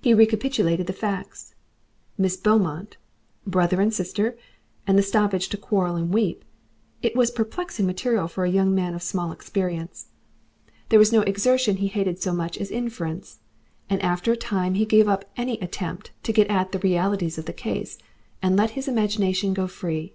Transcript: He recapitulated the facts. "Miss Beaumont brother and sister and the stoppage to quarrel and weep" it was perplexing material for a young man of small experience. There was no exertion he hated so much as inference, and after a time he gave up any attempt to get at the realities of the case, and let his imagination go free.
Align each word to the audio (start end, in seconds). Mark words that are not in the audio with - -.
He 0.00 0.12
recapitulated 0.12 0.88
the 0.88 0.92
facts. 0.92 1.54
"Miss 2.18 2.36
Beaumont 2.36 2.96
brother 3.46 3.80
and 3.80 3.94
sister 3.94 4.36
and 4.88 4.98
the 4.98 5.04
stoppage 5.04 5.48
to 5.50 5.56
quarrel 5.56 5.94
and 5.94 6.12
weep" 6.12 6.44
it 7.02 7.14
was 7.14 7.30
perplexing 7.30 7.86
material 7.86 8.26
for 8.26 8.44
a 8.44 8.50
young 8.50 8.74
man 8.74 8.92
of 8.92 9.04
small 9.04 9.30
experience. 9.30 10.08
There 10.88 10.98
was 10.98 11.12
no 11.12 11.20
exertion 11.20 11.76
he 11.76 11.86
hated 11.86 12.20
so 12.20 12.32
much 12.32 12.58
as 12.58 12.72
inference, 12.72 13.38
and 13.88 14.02
after 14.02 14.32
a 14.32 14.36
time 14.36 14.74
he 14.74 14.84
gave 14.84 15.06
up 15.06 15.30
any 15.36 15.60
attempt 15.60 16.10
to 16.24 16.32
get 16.32 16.48
at 16.50 16.72
the 16.72 16.80
realities 16.80 17.38
of 17.38 17.44
the 17.44 17.52
case, 17.52 17.98
and 18.42 18.56
let 18.56 18.70
his 18.70 18.88
imagination 18.88 19.54
go 19.54 19.68
free. 19.68 20.12